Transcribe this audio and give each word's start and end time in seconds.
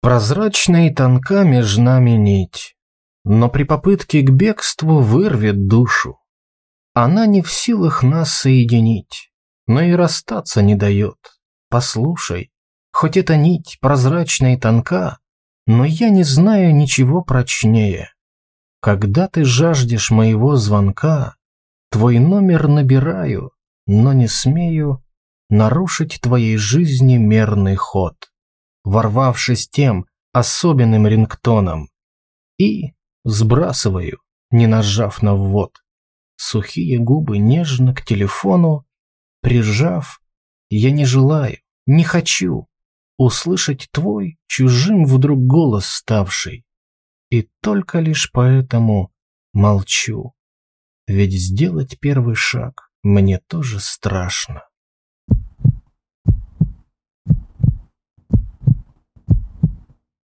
Прозрачна 0.00 0.86
и 0.86 0.94
тонка 0.94 1.42
между 1.42 1.82
нами 1.82 2.10
нить, 2.10 2.76
но 3.24 3.48
при 3.48 3.64
попытке 3.64 4.22
к 4.22 4.30
бегству 4.30 5.00
вырвет 5.00 5.66
душу. 5.66 6.20
Она 6.94 7.26
не 7.26 7.42
в 7.42 7.50
силах 7.50 8.04
нас 8.04 8.32
соединить, 8.32 9.32
но 9.66 9.80
и 9.80 9.92
расстаться 9.92 10.62
не 10.62 10.76
дает. 10.76 11.16
Послушай, 11.68 12.52
хоть 12.92 13.16
эта 13.16 13.36
нить 13.36 13.78
прозрачна 13.80 14.54
и 14.54 14.56
тонка, 14.56 15.18
но 15.66 15.84
я 15.84 16.10
не 16.10 16.22
знаю 16.22 16.74
ничего 16.76 17.22
прочнее. 17.22 18.10
Когда 18.80 19.26
ты 19.26 19.44
жаждешь 19.44 20.12
моего 20.12 20.54
звонка, 20.54 21.34
твой 21.90 22.20
номер 22.20 22.68
набираю, 22.68 23.50
но 23.88 24.12
не 24.12 24.28
смею 24.28 25.04
нарушить 25.50 26.20
твоей 26.20 26.56
жизни 26.56 27.16
мерный 27.16 27.74
ход 27.74 28.14
ворвавшись 28.84 29.68
тем 29.68 30.06
особенным 30.32 31.06
рингтоном. 31.06 31.88
И 32.58 32.94
сбрасываю, 33.24 34.20
не 34.50 34.66
нажав 34.66 35.22
на 35.22 35.34
ввод. 35.34 35.82
Сухие 36.36 36.98
губы 36.98 37.38
нежно 37.38 37.94
к 37.94 38.04
телефону, 38.04 38.86
прижав, 39.40 40.20
я 40.70 40.90
не 40.90 41.04
желаю, 41.04 41.58
не 41.86 42.04
хочу 42.04 42.68
услышать 43.18 43.88
твой 43.90 44.38
чужим 44.46 45.04
вдруг 45.04 45.40
голос 45.40 45.86
ставший. 45.86 46.64
И 47.30 47.50
только 47.60 47.98
лишь 47.98 48.30
поэтому 48.32 49.12
молчу. 49.52 50.34
Ведь 51.06 51.32
сделать 51.32 51.98
первый 51.98 52.36
шаг 52.36 52.90
мне 53.02 53.38
тоже 53.38 53.80
страшно. 53.80 54.67